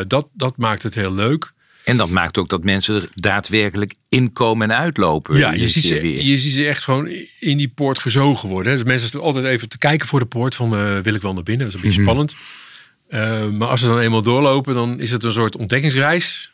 Dat, 0.08 0.28
dat 0.34 0.58
maakt 0.58 0.84
het 0.84 0.96
heel 0.96 1.14
leuk. 1.14 1.54
En 1.84 1.98
dat 1.98 2.10
maakt 2.10 2.38
ook 2.38 2.50
dat 2.50 2.64
mensen 2.64 2.96
er 2.96 3.10
daadwerkelijk 3.16 3.94
inkomen 4.10 4.72
en 4.72 4.78
uitlopen. 4.78 5.38
Ja, 5.38 5.54
je 5.54 5.68
ziet, 5.68 5.84
ze, 5.84 6.26
je 6.26 6.38
ziet 6.38 6.54
ze 6.54 6.66
echt 6.66 6.84
gewoon 6.84 7.10
in 7.40 7.58
die 7.58 7.68
poort 7.68 8.00
gezogen 8.00 8.50
worden. 8.50 8.74
Dus 8.74 8.84
mensen 8.84 9.08
staan 9.08 9.22
altijd 9.22 9.46
even 9.46 9.70
te 9.70 9.78
kijken 9.78 10.08
voor 10.08 10.20
de 10.20 10.26
poort 10.26 10.56
van 10.56 10.74
uh, 10.74 11.00
wil 11.00 11.14
ik 11.14 11.22
wel 11.22 11.34
naar 11.34 11.44
binnen. 11.44 11.66
Dat 11.66 11.76
is 11.76 11.82
een 11.82 11.88
beetje 11.88 12.02
mm 12.02 12.08
-hmm. 12.08 12.26
spannend. 12.26 13.50
Uh, 13.50 13.58
maar 13.58 13.68
als 13.68 13.82
ze 13.82 13.88
dan 13.88 14.00
eenmaal 14.00 14.22
doorlopen, 14.22 14.74
dan 14.74 15.00
is 15.00 15.12
het 15.12 15.24
een 15.24 15.32
soort 15.32 15.58
ontdekkingsreis. 15.58 16.52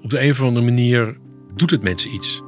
Op 0.00 0.10
de 0.10 0.22
een 0.22 0.30
of 0.30 0.40
andere 0.40 0.64
manier 0.64 1.16
doet 1.56 1.70
het 1.70 1.82
mensen 1.82 2.14
iets. 2.14 2.42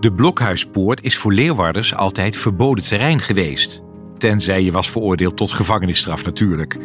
De 0.00 0.12
Blokhuispoort 0.12 1.02
is 1.02 1.16
voor 1.16 1.32
Leeuwarders 1.32 1.94
altijd 1.94 2.36
verboden 2.36 2.84
terrein 2.84 3.20
geweest. 3.20 3.82
Tenzij 4.18 4.62
je 4.62 4.72
was 4.72 4.90
veroordeeld 4.90 5.36
tot 5.36 5.52
gevangenisstraf 5.52 6.24
natuurlijk. 6.24 6.76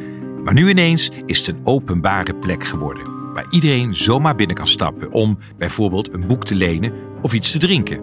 Maar 0.43 0.53
nu 0.53 0.69
ineens 0.69 1.09
is 1.25 1.37
het 1.37 1.47
een 1.47 1.59
openbare 1.63 2.35
plek 2.35 2.63
geworden 2.63 3.16
waar 3.37 3.45
iedereen 3.49 3.95
zomaar 3.95 4.35
binnen 4.35 4.55
kan 4.55 4.67
stappen 4.67 5.11
om 5.11 5.37
bijvoorbeeld 5.57 6.13
een 6.13 6.27
boek 6.27 6.45
te 6.45 6.55
lenen 6.55 6.93
of 7.21 7.33
iets 7.33 7.51
te 7.51 7.57
drinken. 7.57 8.01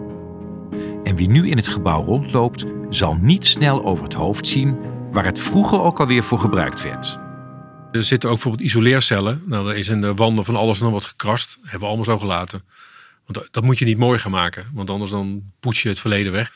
En 1.03 1.15
wie 1.15 1.29
nu 1.29 1.49
in 1.49 1.57
het 1.57 1.67
gebouw 1.67 2.03
rondloopt, 2.03 2.65
zal 2.89 3.17
niet 3.21 3.45
snel 3.45 3.83
over 3.83 4.03
het 4.03 4.13
hoofd 4.13 4.47
zien 4.47 4.77
waar 5.11 5.25
het 5.25 5.39
vroeger 5.39 5.81
ook 5.81 5.99
alweer 5.99 6.23
voor 6.23 6.39
gebruikt 6.39 6.83
werd. 6.83 7.19
Er 7.91 8.03
zitten 8.03 8.29
ook 8.29 8.35
bijvoorbeeld 8.35 8.63
isoleercellen. 8.63 9.41
Nou, 9.45 9.69
er 9.69 9.77
is 9.77 9.87
in 9.87 10.01
de 10.01 10.13
wanden 10.13 10.45
van 10.45 10.55
alles 10.55 10.79
nog 10.79 10.91
wat 10.91 11.05
gekrast. 11.05 11.57
hebben 11.61 11.79
we 11.79 11.85
allemaal 11.85 12.05
zo 12.05 12.19
gelaten. 12.19 12.63
Want 13.25 13.47
dat 13.51 13.63
moet 13.63 13.79
je 13.79 13.85
niet 13.85 13.97
mooi 13.97 14.19
gaan 14.19 14.31
maken, 14.31 14.65
want 14.73 14.89
anders 14.89 15.11
dan 15.11 15.43
poets 15.59 15.81
je 15.81 15.89
het 15.89 15.99
verleden 15.99 16.31
weg. 16.31 16.51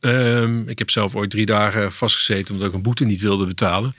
Um, 0.00 0.68
ik 0.68 0.78
heb 0.78 0.90
zelf 0.90 1.14
ooit 1.14 1.30
drie 1.30 1.46
dagen 1.46 1.92
vastgezeten 1.92 2.54
omdat 2.54 2.68
ik 2.68 2.74
een 2.74 2.82
boete 2.82 3.04
niet 3.04 3.20
wilde 3.20 3.46
betalen 3.46 3.94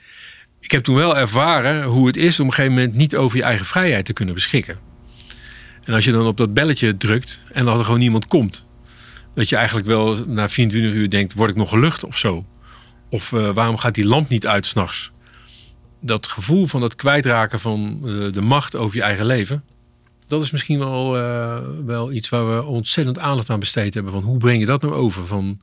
ik 0.62 0.70
heb 0.70 0.84
toen 0.84 0.94
wel 0.94 1.16
ervaren 1.16 1.84
hoe 1.84 2.06
het 2.06 2.16
is 2.16 2.40
om 2.40 2.46
op 2.46 2.50
een 2.50 2.56
gegeven 2.56 2.78
moment 2.78 2.94
niet 2.98 3.16
over 3.16 3.36
je 3.36 3.42
eigen 3.42 3.66
vrijheid 3.66 4.04
te 4.04 4.12
kunnen 4.12 4.34
beschikken. 4.34 4.78
En 5.84 5.94
als 5.94 6.04
je 6.04 6.12
dan 6.12 6.26
op 6.26 6.36
dat 6.36 6.54
belletje 6.54 6.96
drukt 6.96 7.44
en 7.52 7.64
dat 7.64 7.78
er 7.78 7.84
gewoon 7.84 8.00
niemand 8.00 8.26
komt, 8.26 8.66
dat 9.34 9.48
je 9.48 9.56
eigenlijk 9.56 9.86
wel 9.86 10.24
na 10.26 10.48
24 10.48 10.92
uur 10.92 11.10
denkt: 11.10 11.34
word 11.34 11.50
ik 11.50 11.56
nog 11.56 11.68
gelucht 11.68 12.04
of 12.04 12.18
zo? 12.18 12.46
Of 13.10 13.32
uh, 13.32 13.50
waarom 13.50 13.76
gaat 13.76 13.94
die 13.94 14.06
lamp 14.06 14.28
niet 14.28 14.46
uit 14.46 14.66
s'nachts? 14.66 15.10
Dat 16.00 16.26
gevoel 16.26 16.66
van 16.66 16.82
het 16.82 16.94
kwijtraken 16.94 17.60
van 17.60 18.02
uh, 18.04 18.32
de 18.32 18.40
macht 18.40 18.76
over 18.76 18.96
je 18.96 19.02
eigen 19.02 19.26
leven, 19.26 19.64
dat 20.26 20.42
is 20.42 20.50
misschien 20.50 20.78
wel, 20.78 21.16
uh, 21.18 21.58
wel 21.84 22.12
iets 22.12 22.28
waar 22.28 22.54
we 22.56 22.64
ontzettend 22.64 23.18
aandacht 23.18 23.50
aan 23.50 23.60
besteed 23.60 23.94
hebben. 23.94 24.12
Van 24.12 24.22
hoe 24.22 24.38
breng 24.38 24.60
je 24.60 24.66
dat 24.66 24.82
nou 24.82 24.94
over? 24.94 25.26
Van, 25.26 25.60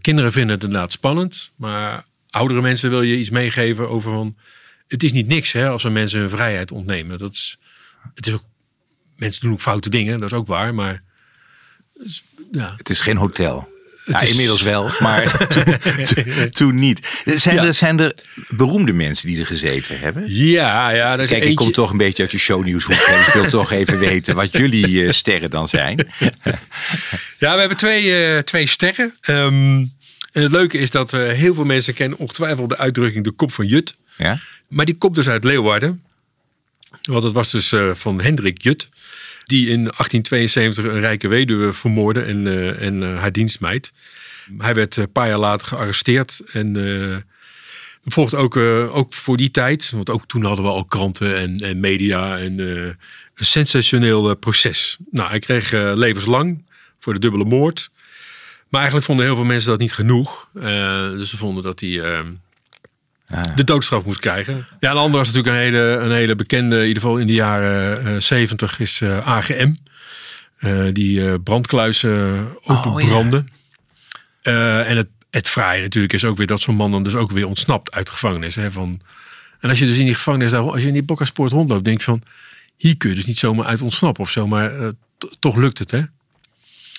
kinderen 0.00 0.32
vinden 0.32 0.54
het 0.54 0.64
inderdaad 0.64 0.92
spannend, 0.92 1.50
maar 1.56 2.04
oudere 2.30 2.60
mensen 2.60 2.90
wil 2.90 3.02
je 3.02 3.16
iets 3.16 3.30
meegeven 3.30 3.88
over 3.88 4.12
van. 4.12 4.36
Het 4.86 5.02
is 5.02 5.12
niet 5.12 5.26
niks 5.26 5.52
hè, 5.52 5.68
als 5.68 5.82
we 5.82 5.90
mensen 5.90 6.20
hun 6.20 6.30
vrijheid 6.30 6.72
ontnemen. 6.72 7.18
Dat 7.18 7.32
is, 7.32 7.58
het 8.14 8.26
is 8.26 8.32
ook, 8.32 8.44
mensen 9.16 9.42
doen 9.42 9.52
ook 9.52 9.60
foute 9.60 9.90
dingen, 9.90 10.20
dat 10.20 10.30
is 10.30 10.36
ook 10.38 10.46
waar. 10.46 10.74
Maar 10.74 11.02
ja. 12.52 12.74
Het 12.76 12.90
is 12.90 13.00
geen 13.00 13.16
hotel. 13.16 13.68
Ja, 14.04 14.20
is... 14.20 14.30
Inmiddels 14.30 14.62
wel, 14.62 14.90
maar 14.98 15.46
toen, 15.48 15.64
toen, 16.58 16.74
niet. 16.74 17.22
Zijn, 17.24 17.54
ja. 17.54 17.64
er, 17.64 17.74
zijn 17.74 18.00
er 18.00 18.14
beroemde 18.48 18.92
mensen 18.92 19.26
die 19.26 19.38
er 19.38 19.46
gezeten 19.46 19.98
hebben? 19.98 20.24
Ja, 20.26 20.90
ja. 20.90 21.16
Kijk, 21.16 21.30
eentje... 21.30 21.48
ik 21.48 21.56
kom 21.56 21.72
toch 21.72 21.90
een 21.90 21.96
beetje 21.96 22.22
uit 22.22 22.32
je 22.32 22.38
shownieuwshoek. 22.38 23.06
dus 23.06 23.26
ik 23.26 23.32
wil 23.32 23.46
toch 23.60 23.70
even 23.70 23.98
weten 23.98 24.34
wat 24.34 24.56
jullie 24.56 24.88
uh, 24.88 25.10
sterren 25.10 25.50
dan 25.50 25.68
zijn. 25.68 26.12
ja, 27.38 27.54
we 27.54 27.60
hebben 27.60 27.76
twee, 27.76 28.34
uh, 28.34 28.38
twee 28.38 28.66
sterren. 28.66 29.14
Um, 29.28 29.92
en 30.32 30.42
het 30.42 30.52
leuke 30.52 30.78
is 30.78 30.90
dat 30.90 31.12
uh, 31.12 31.28
heel 31.28 31.54
veel 31.54 31.64
mensen 31.64 31.94
kennen 31.94 32.18
ongetwijfeld 32.18 32.68
de 32.68 32.76
uitdrukking 32.76 33.24
de 33.24 33.30
kop 33.30 33.52
van 33.52 33.66
Jut. 33.66 33.94
Ja? 34.16 34.38
Maar 34.68 34.84
die 34.84 34.94
komt 34.94 35.14
dus 35.14 35.28
uit 35.28 35.44
Leeuwarden. 35.44 36.02
Want 37.02 37.22
het 37.22 37.32
was 37.32 37.50
dus 37.50 37.72
uh, 37.72 37.94
van 37.94 38.20
Hendrik 38.20 38.62
Jut. 38.62 38.88
Die 39.44 39.66
in 39.66 39.82
1872 39.82 40.84
een 40.84 41.00
rijke 41.00 41.28
weduwe 41.28 41.72
vermoordde 41.72 42.22
en, 42.22 42.46
uh, 42.46 42.82
en 42.82 43.16
haar 43.16 43.32
dienstmeid. 43.32 43.92
Hij 44.58 44.74
werd 44.74 44.96
een 44.96 45.12
paar 45.12 45.28
jaar 45.28 45.38
later 45.38 45.66
gearresteerd. 45.66 46.42
En 46.52 47.24
volgde 48.02 48.36
ook, 48.36 48.56
ook 48.96 49.14
voor 49.14 49.36
die 49.36 49.50
tijd, 49.50 49.90
want 49.90 50.10
ook 50.10 50.26
toen 50.26 50.44
hadden 50.44 50.64
we 50.64 50.70
al 50.70 50.84
kranten 50.84 51.36
en, 51.36 51.56
en 51.56 51.80
media 51.80 52.38
en 52.38 52.58
een 52.58 52.96
sensationeel 53.34 54.34
proces. 54.34 54.96
Nou, 55.10 55.28
hij 55.28 55.38
kreeg 55.38 55.72
levenslang 55.72 56.64
voor 56.98 57.12
de 57.12 57.18
dubbele 57.18 57.44
moord. 57.44 57.90
Maar 58.70 58.80
eigenlijk 58.80 59.06
vonden 59.06 59.26
heel 59.26 59.36
veel 59.36 59.44
mensen 59.44 59.70
dat 59.70 59.78
niet 59.78 59.92
genoeg. 59.92 60.48
Uh, 60.54 60.62
dus 61.10 61.30
ze 61.30 61.36
vonden 61.36 61.62
dat 61.62 61.80
hij 61.80 61.88
uh, 61.88 62.18
ah. 63.28 63.42
de 63.54 63.64
doodstraf 63.64 64.04
moest 64.04 64.20
krijgen. 64.20 64.66
Ja, 64.80 64.90
een 64.90 64.96
andere 64.96 65.16
was 65.16 65.32
natuurlijk 65.32 65.56
een 65.56 65.62
hele, 65.62 66.04
een 66.04 66.12
hele 66.12 66.36
bekende, 66.36 66.80
in 66.80 66.86
ieder 66.86 67.02
geval 67.02 67.18
in 67.18 67.26
de 67.26 67.32
jaren 67.32 68.06
uh, 68.06 68.20
70, 68.20 68.80
is 68.80 69.00
uh, 69.00 69.26
AGM. 69.26 69.74
die 70.92 71.38
brandkluizen 71.38 72.48
openbranden. 72.62 73.40
Oh, 73.40 73.46
ja. 74.42 74.82
en 74.82 74.96
het, 74.96 75.08
het 75.30 75.48
fraaie 75.48 75.82
natuurlijk 75.82 76.12
is 76.12 76.24
ook 76.24 76.36
weer 76.36 76.46
dat 76.46 76.60
zo'n 76.60 76.74
man 76.74 76.90
dan 76.90 77.02
dus 77.02 77.14
ook 77.14 77.30
weer 77.30 77.46
ontsnapt 77.46 77.92
uit 77.92 78.06
de 78.06 78.12
gevangenis. 78.12 78.54
Hè, 78.54 78.72
van, 78.72 79.00
en 79.60 79.68
als 79.68 79.78
je 79.78 79.86
dus 79.86 79.98
in 79.98 80.04
die 80.04 80.14
gevangenis, 80.14 80.52
als 80.52 80.82
je 80.82 80.88
in 80.88 80.92
die 80.92 81.02
Bokkerspoort 81.02 81.52
rondloopt, 81.52 81.84
denk 81.84 81.98
je 81.98 82.04
van, 82.04 82.22
hier 82.76 82.96
kun 82.96 83.08
je 83.08 83.16
dus 83.16 83.26
niet 83.26 83.38
zomaar 83.38 83.66
uit 83.66 83.82
ontsnappen 83.82 84.22
of 84.22 84.30
zo. 84.30 84.46
Maar 84.46 84.72
toch 85.38 85.56
lukt 85.56 85.78
het, 85.78 85.90
hè? 85.90 86.02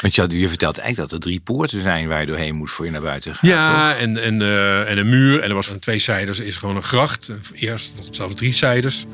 Want 0.02 0.16
je, 0.16 0.40
je 0.40 0.48
vertelt 0.48 0.78
eigenlijk 0.78 1.12
dat 1.12 1.20
er 1.20 1.30
drie 1.30 1.42
poorten 1.44 1.82
zijn 1.82 2.08
waar 2.08 2.20
je 2.20 2.26
doorheen 2.26 2.56
moet 2.56 2.72
voor 2.72 2.86
je 2.86 2.92
naar 2.92 3.02
buiten 3.02 3.36
gaat. 3.36 3.50
Ja, 3.50 3.96
en, 3.96 4.24
en, 4.24 4.42
uh, 4.42 4.90
en 4.90 4.98
een 4.98 5.10
muur. 5.10 5.42
En 5.42 5.50
er 5.50 5.56
was 5.56 5.68
van 5.68 5.80
twee 5.80 6.00
zijders 6.00 6.40
is 6.40 6.58
gewoon 6.58 6.76
een 6.76 6.84
gracht. 6.84 7.32
Eerst 7.54 7.94
zelfs 8.12 8.36
drie 8.36 8.54
zijders. 8.54 9.06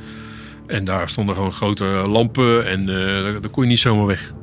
En 0.68 0.86
daar 0.86 1.10
stonden 1.10 1.36
gewoon 1.36 1.54
grote 1.54 1.86
lampen. 1.86 2.68
En 2.68 2.82
uh, 2.82 3.24
daar, 3.24 3.42
daar 3.42 3.52
kon 3.52 3.64
je 3.64 3.70
niet 3.70 3.80
zomaar 3.80 4.06
weg. 4.06 4.34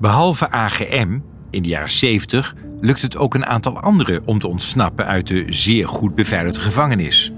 Behalve 0.00 0.50
AGM 0.50 1.18
in 1.50 1.62
de 1.62 1.68
jaren 1.68 1.90
70 1.90 2.54
lukt 2.80 3.02
het 3.02 3.16
ook 3.16 3.34
een 3.34 3.46
aantal 3.46 3.80
anderen 3.80 4.26
om 4.26 4.38
te 4.38 4.48
ontsnappen 4.48 5.06
uit 5.06 5.26
de 5.26 5.44
zeer 5.48 5.88
goed 5.88 6.14
beveiligde 6.14 6.60
gevangenis. 6.60 7.32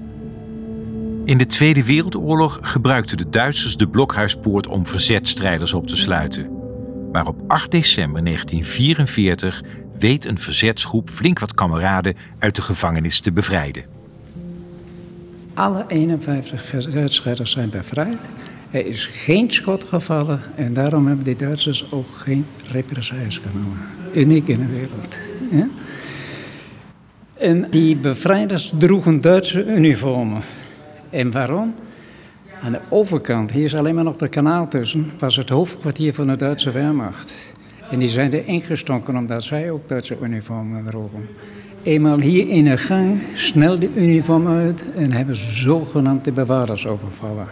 In 1.25 1.37
de 1.37 1.45
Tweede 1.45 1.85
Wereldoorlog 1.85 2.59
gebruikten 2.61 3.17
de 3.17 3.29
Duitsers 3.29 3.77
de 3.77 3.87
blokhuispoort 3.87 4.67
om 4.67 4.85
verzetstrijders 4.85 5.73
op 5.73 5.87
te 5.87 5.95
sluiten. 5.95 6.60
Maar 7.11 7.27
op 7.27 7.41
8 7.47 7.71
december 7.71 8.23
1944 8.23 9.63
weet 9.99 10.25
een 10.25 10.37
verzetsgroep 10.39 11.09
flink 11.09 11.39
wat 11.39 11.53
kameraden 11.53 12.15
uit 12.39 12.55
de 12.55 12.61
gevangenis 12.61 13.19
te 13.19 13.31
bevrijden. 13.31 13.83
Alle 15.53 15.85
51 15.87 16.63
verzetsstrijders 16.63 17.51
zijn 17.51 17.69
bevrijd. 17.69 18.17
Er 18.71 18.85
is 18.85 19.05
geen 19.05 19.51
schot 19.51 19.83
gevallen 19.83 20.41
en 20.55 20.73
daarom 20.73 21.07
hebben 21.07 21.25
die 21.25 21.35
Duitsers 21.35 21.91
ook 21.91 22.07
geen 22.15 22.45
represailles 22.71 23.37
genomen. 23.37 23.77
Uniek 24.13 24.47
in 24.47 24.59
de 24.59 24.67
wereld. 24.67 25.17
En 27.33 27.67
die 27.69 27.97
bevrijders 27.97 28.73
droegen 28.77 29.21
Duitse 29.21 29.65
uniformen. 29.65 30.41
En 31.09 31.31
waarom? 31.31 31.73
Aan 32.63 32.71
de 32.71 32.79
overkant, 32.89 33.51
hier 33.51 33.63
is 33.63 33.75
alleen 33.75 33.95
maar 33.95 34.03
nog 34.03 34.15
de 34.15 34.27
kanaal 34.27 34.67
tussen, 34.67 35.11
was 35.19 35.35
het 35.35 35.49
hoofdkwartier 35.49 36.13
van 36.13 36.27
de 36.27 36.35
Duitse 36.35 36.71
Wehrmacht. 36.71 37.33
En 37.89 37.99
die 37.99 38.09
zijn 38.09 38.33
er 38.33 38.47
ingestonken 38.47 39.15
omdat 39.15 39.43
zij 39.43 39.71
ook 39.71 39.87
Duitse 39.87 40.17
uniformen 40.21 40.85
droegen. 40.85 41.27
Eenmaal 41.83 42.19
hier 42.19 42.49
in 42.49 42.63
de 42.63 42.77
gang, 42.77 43.21
snel 43.33 43.79
de 43.79 43.89
uniform 43.95 44.47
uit 44.47 44.91
en 44.93 45.11
hebben 45.11 45.35
zogenaamd 45.35 46.25
de 46.25 46.31
bewaarders 46.31 46.87
overvallen. 46.87 47.47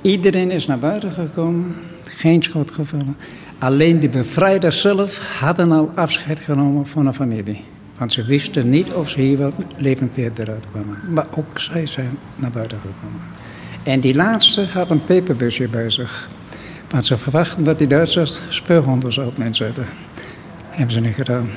Iedereen 0.00 0.50
is 0.50 0.66
naar 0.66 0.78
buiten 0.78 1.10
gekomen, 1.10 1.74
geen 2.02 2.42
schot 2.42 2.70
gevallen. 2.70 3.16
Alleen 3.58 4.00
de 4.00 4.08
bevrijders 4.08 4.80
zelf 4.80 5.38
hadden 5.40 5.72
al 5.72 5.90
afscheid 5.94 6.38
genomen 6.38 6.86
van 6.86 7.04
de 7.04 7.12
familie. 7.12 7.64
Want 7.98 8.12
ze 8.12 8.24
wisten 8.24 8.68
niet 8.68 8.92
of 8.92 9.10
ze 9.10 9.20
hier 9.20 9.38
wel 9.38 9.52
levend 9.76 10.14
weer 10.14 10.30
eruit 10.34 10.66
kwamen. 10.70 10.98
Maar 11.08 11.26
ook 11.34 11.60
zij 11.60 11.86
zijn 11.86 12.18
naar 12.36 12.50
buiten 12.50 12.78
gekomen. 12.78 13.41
En 13.82 14.00
die 14.00 14.14
laatste 14.14 14.66
had 14.66 14.90
een 14.90 15.04
peperbusje 15.04 15.68
bij 15.68 15.90
zich. 15.90 16.28
Want 16.90 17.06
ze 17.06 17.18
verwachten 17.18 17.64
dat 17.64 17.78
die 17.78 17.86
Duitsers 17.86 18.40
speurhonden 18.48 19.26
op 19.26 19.36
mensen 19.36 19.66
zetten. 19.66 19.86
Hebben 20.68 20.92
ze 20.92 21.00
niet 21.00 21.14
gedaan. 21.14 21.50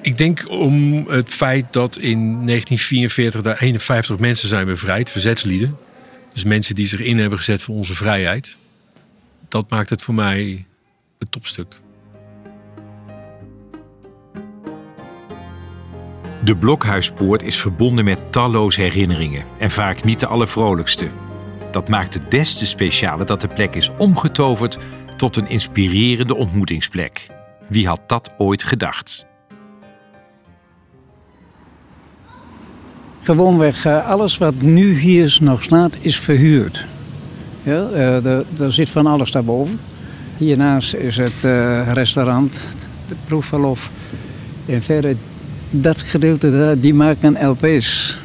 Ik 0.00 0.18
denk 0.18 0.44
om 0.48 1.04
het 1.08 1.30
feit 1.30 1.72
dat 1.72 1.96
in 1.96 2.46
1944 2.46 3.42
daar 3.42 3.58
51 3.58 4.18
mensen 4.18 4.48
zijn 4.48 4.66
bevrijd, 4.66 5.10
verzetslieden. 5.10 5.78
Dus 6.32 6.44
mensen 6.44 6.74
die 6.74 6.86
zich 6.86 7.00
in 7.00 7.18
hebben 7.18 7.38
gezet 7.38 7.62
voor 7.62 7.74
onze 7.74 7.94
vrijheid. 7.94 8.56
Dat 9.48 9.70
maakt 9.70 9.90
het 9.90 10.02
voor 10.02 10.14
mij 10.14 10.64
het 11.18 11.32
topstuk. 11.32 11.74
De 16.44 16.56
Blokhuispoort 16.56 17.42
is 17.42 17.60
verbonden 17.60 18.04
met 18.04 18.32
talloze 18.32 18.80
herinneringen 18.80 19.44
en 19.58 19.70
vaak 19.70 20.04
niet 20.04 20.20
de 20.20 20.26
allervrolijkste. 20.26 21.06
Dat 21.70 21.88
maakt 21.88 22.14
het 22.14 22.30
des 22.30 22.56
te 22.56 22.66
specialer 22.66 23.26
dat 23.26 23.40
de 23.40 23.48
plek 23.48 23.74
is 23.74 23.90
omgetoverd 23.98 24.78
tot 25.16 25.36
een 25.36 25.48
inspirerende 25.48 26.34
ontmoetingsplek. 26.34 27.26
Wie 27.68 27.86
had 27.86 28.00
dat 28.06 28.32
ooit 28.36 28.62
gedacht? 28.62 29.26
Gewoonweg, 33.22 33.84
eh, 33.84 34.08
alles 34.08 34.38
wat 34.38 34.54
nu 34.60 34.98
hier 34.98 35.38
nog 35.40 35.62
staat, 35.62 35.96
is 36.00 36.18
verhuurd. 36.18 36.84
Ja, 37.62 37.88
eh, 37.88 38.24
er, 38.24 38.44
er 38.60 38.72
zit 38.72 38.90
van 38.90 39.06
alles 39.06 39.30
daarboven. 39.30 39.80
Hiernaast 40.36 40.94
is 40.94 41.16
het 41.16 41.44
eh, 41.44 41.92
restaurant, 41.92 42.52
de 43.08 43.14
proefverlof. 43.24 43.90
En 44.66 44.82
verder, 44.82 45.16
dat 45.70 46.00
gedeelte 46.00 46.50
daar, 46.50 46.78
die 46.78 46.94
maken 46.94 47.48
LP's. 47.48 48.18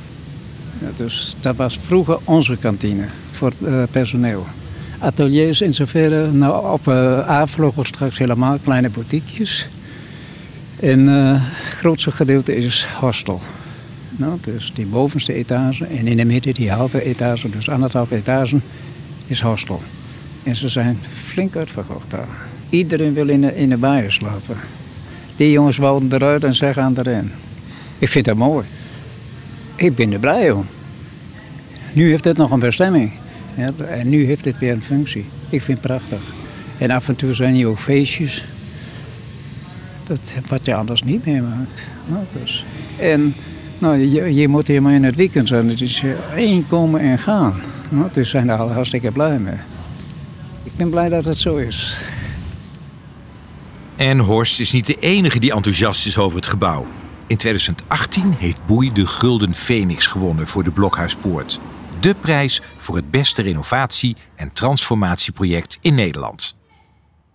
Dus 0.96 1.36
dat 1.40 1.56
was 1.56 1.80
vroeger 1.86 2.18
onze 2.24 2.58
kantine 2.58 3.06
voor 3.32 3.52
het 3.64 3.92
personeel. 3.92 4.46
Ateliers 5.00 5.62
in 5.62 5.74
zoverre, 5.74 6.32
nou 6.32 6.74
op 6.74 6.88
uh, 6.88 7.30
A-vleugel 7.30 7.84
straks 7.84 8.18
helemaal 8.18 8.58
kleine 8.64 8.90
boutiquejes. 8.90 9.68
En 10.80 11.08
het 11.08 11.74
grootste 11.74 12.12
gedeelte 12.12 12.56
is 12.56 12.86
hostel. 13.00 13.42
Nou, 14.18 14.38
dus 14.42 14.72
die 14.74 14.86
bovenste 14.86 15.34
etage 15.34 15.86
en 15.86 16.08
in 16.08 16.18
de 16.18 16.26
midden 16.26 16.54
die 16.54 16.72
halve 16.72 17.04
etage, 17.04 17.50
dus 17.50 17.70
anderhalf 17.70 18.12
etage, 18.12 18.58
is 19.28 19.42
hostel. 19.42 19.82
En 20.44 20.56
ze 20.56 20.70
zijn 20.70 20.98
flink 21.14 21.56
uitverkocht 21.56 22.12
daar. 22.12 22.28
Iedereen 22.70 23.14
wil 23.14 23.28
in 23.28 23.42
de, 23.42 23.56
in 23.56 23.70
de 23.70 23.78
bijen 23.78 24.12
slapen. 24.12 24.58
Die 25.36 25.52
jongens 25.52 25.78
wouden 25.78 26.14
eruit 26.14 26.44
en 26.44 26.54
zij 26.54 26.74
gaan 26.74 26.98
erin. 26.98 27.32
Ik 28.00 28.08
vind 28.08 28.26
dat 28.26 28.36
mooi. 28.36 28.66
Ik 29.76 29.96
ben 29.96 30.14
er 30.14 30.20
blij 30.20 30.52
om. 30.52 30.66
Nu 31.94 32.10
heeft 32.10 32.24
het 32.24 32.38
nog 32.38 32.52
een 32.52 32.60
bestemming. 32.60 33.12
Ja, 33.56 33.72
en 33.88 34.08
nu 34.08 34.26
heeft 34.26 34.46
het 34.46 34.58
weer 34.58 34.72
een 34.72 34.82
functie. 34.82 35.26
Ik 35.50 35.62
vind 35.62 35.78
het 35.78 35.88
prachtig. 35.88 36.22
En 36.78 36.92
af 36.92 37.08
en 37.08 37.16
toe 37.16 37.34
zijn 37.34 37.56
hier 37.56 37.68
ook 37.68 37.80
feestjes. 37.80 38.46
Dat, 40.04 40.36
wat 40.48 40.66
je 40.66 40.76
anders 40.76 41.04
niet 41.04 41.26
meemaakt. 41.26 41.84
Nou, 42.06 42.24
dus. 42.42 42.66
En 43.00 43.34
nou, 43.78 43.98
je, 44.34 44.48
moet 44.48 44.68
hier 44.68 44.82
maar 44.82 44.94
in 44.94 45.04
het 45.04 45.16
weekend 45.16 45.48
zijn. 45.48 45.70
Het 45.70 45.82
is 45.82 46.04
één 46.36 46.68
komen 46.68 47.02
en 47.02 47.20
gaan. 47.20 47.54
Nou, 47.90 48.08
dus 48.12 48.30
zijn 48.30 48.48
daar 48.48 48.58
hartstikke 48.58 49.12
blij 49.12 49.40
mee. 49.40 49.56
Ik 50.64 50.72
ben 50.76 50.90
blij 50.90 51.10
dat 51.10 51.26
het 51.26 51.38
zo 51.38 51.56
is. 51.56 51.98
En 53.96 54.20
Horst 54.20 54.60
is 54.60 54.72
niet 54.72 54.86
de 54.86 55.00
enige 55.00 55.40
die 55.40 55.54
enthousiast 55.54 56.06
is 56.06 56.18
over 56.18 56.38
het 56.38 56.46
gebouw. 56.46 56.88
In 57.28 57.38
2018 57.38 58.34
heeft 58.38 58.66
Boei 58.66 58.94
de 58.94 59.06
Gulden 59.08 59.54
Phoenix 59.54 60.08
gewonnen 60.08 60.48
voor 60.48 60.64
de 60.64 60.72
Blokhuispoort. 60.72 61.60
De 62.00 62.16
prijs 62.22 62.62
voor 62.78 62.96
het 62.96 63.12
beste 63.12 63.42
renovatie- 63.42 64.16
en 64.36 64.54
transformatieproject 64.54 65.78
in 65.82 65.96
Nederland. 65.96 66.56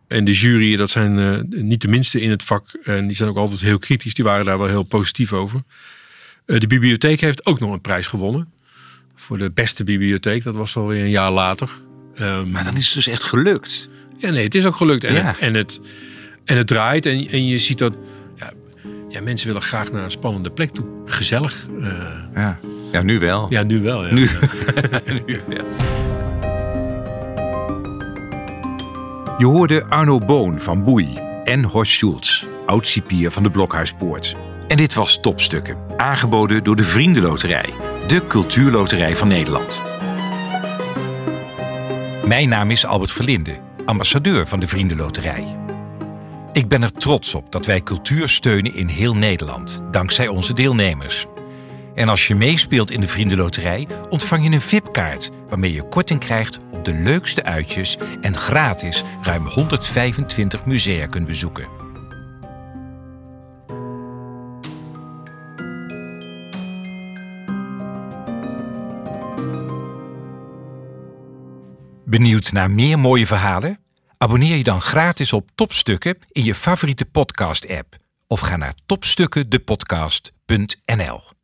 En 0.08 0.24
de 0.24 0.32
jury, 0.32 0.76
dat 0.76 0.90
zijn 0.90 1.18
uh, 1.18 1.62
niet 1.62 1.80
de 1.80 1.88
minste 1.88 2.20
in 2.20 2.30
het 2.30 2.42
vak. 2.42 2.72
En 2.82 3.06
die 3.06 3.16
zijn 3.16 3.28
ook 3.28 3.36
altijd 3.36 3.60
heel 3.60 3.78
kritisch. 3.78 4.14
Die 4.14 4.24
waren 4.24 4.44
daar 4.44 4.58
wel 4.58 4.68
heel 4.68 4.82
positief 4.82 5.32
over. 5.32 5.62
Uh, 6.46 6.58
de 6.58 6.66
bibliotheek 6.66 7.20
heeft 7.20 7.46
ook 7.46 7.60
nog 7.60 7.72
een 7.72 7.80
prijs 7.80 8.06
gewonnen. 8.06 8.52
Voor 9.14 9.38
de 9.38 9.50
beste 9.50 9.84
bibliotheek. 9.84 10.42
Dat 10.42 10.54
was 10.54 10.76
alweer 10.76 11.02
een 11.02 11.10
jaar 11.10 11.30
later. 11.30 11.68
Um, 12.14 12.50
maar 12.50 12.64
dan 12.64 12.76
is 12.76 12.84
het 12.84 12.94
dus 12.94 13.06
echt 13.06 13.22
gelukt. 13.22 13.88
Ja, 14.16 14.30
nee, 14.30 14.44
het 14.44 14.54
is 14.54 14.66
ook 14.66 14.76
gelukt. 14.76 15.04
En, 15.04 15.14
ja. 15.14 15.26
het, 15.26 15.38
en, 15.38 15.54
het, 15.54 15.80
en 16.50 16.56
het 16.56 16.66
draait. 16.66 17.06
En, 17.06 17.28
en 17.28 17.46
je 17.46 17.58
ziet 17.58 17.78
dat 17.78 17.96
ja, 18.36 18.52
ja, 19.08 19.20
mensen 19.20 19.46
willen 19.46 19.62
graag 19.62 19.92
naar 19.92 20.04
een 20.04 20.10
spannende 20.10 20.50
plek 20.50 20.70
toe. 20.70 20.86
Gezellig. 21.04 21.66
Uh, 21.78 21.92
ja. 22.34 22.58
ja, 22.92 23.02
nu 23.02 23.18
wel. 23.18 23.46
Ja, 23.50 23.62
nu 23.62 23.80
wel. 23.80 24.06
Ja. 24.06 24.12
Nu. 24.12 24.28
nu 25.26 25.40
wel. 25.46 25.64
Je 29.38 29.46
hoorde 29.46 29.84
Arno 29.84 30.18
Boon 30.18 30.60
van 30.60 30.84
Boei 30.84 31.18
en 31.44 31.64
Horst 31.64 31.92
Schulz, 31.92 32.44
oud-cipier 32.66 33.30
van 33.30 33.42
de 33.42 33.50
Blokhuispoort. 33.50 34.36
En 34.68 34.76
dit 34.76 34.94
was 34.94 35.20
Topstukken, 35.20 35.76
aangeboden 35.96 36.64
door 36.64 36.76
de 36.76 36.84
Vriendenloterij, 36.84 37.68
de 38.06 38.26
cultuurloterij 38.26 39.16
van 39.16 39.28
Nederland. 39.28 39.82
Mijn 42.26 42.48
naam 42.48 42.70
is 42.70 42.86
Albert 42.86 43.12
Verlinde, 43.12 43.52
ambassadeur 43.84 44.46
van 44.46 44.60
de 44.60 44.68
Vriendenloterij. 44.68 45.59
Ik 46.52 46.68
ben 46.68 46.82
er 46.82 46.92
trots 46.92 47.34
op 47.34 47.52
dat 47.52 47.66
wij 47.66 47.82
cultuur 47.82 48.28
steunen 48.28 48.74
in 48.74 48.88
heel 48.88 49.16
Nederland, 49.16 49.82
dankzij 49.90 50.28
onze 50.28 50.54
deelnemers. 50.54 51.26
En 51.94 52.08
als 52.08 52.26
je 52.26 52.34
meespeelt 52.34 52.90
in 52.90 53.00
de 53.00 53.08
Vriendenloterij, 53.08 53.86
ontvang 54.08 54.44
je 54.44 54.50
een 54.50 54.60
VIP-kaart 54.60 55.30
waarmee 55.48 55.72
je 55.72 55.88
korting 55.88 56.20
krijgt 56.20 56.58
op 56.70 56.84
de 56.84 56.92
leukste 56.92 57.44
uitjes 57.44 57.98
en 58.20 58.36
gratis 58.36 59.02
ruim 59.22 59.46
125 59.46 60.64
musea 60.64 61.06
kunt 61.06 61.26
bezoeken. 61.26 61.68
Benieuwd 72.04 72.52
naar 72.52 72.70
meer 72.70 72.98
mooie 72.98 73.26
verhalen? 73.26 73.78
Abonneer 74.22 74.56
je 74.56 74.64
dan 74.64 74.80
gratis 74.80 75.32
op 75.32 75.50
Topstukken 75.54 76.18
in 76.32 76.44
je 76.44 76.54
favoriete 76.54 77.04
podcast-app 77.04 77.96
of 78.26 78.40
ga 78.40 78.56
naar 78.56 78.74
topstukkendepodcast.nl. 78.86 81.39